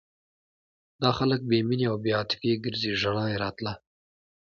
[1.01, 3.73] دا خلک بې مینې او بې عاطفې ګرځي ژړا یې راتله.